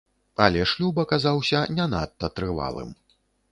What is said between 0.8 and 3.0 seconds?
аказаўся не надта трывалым.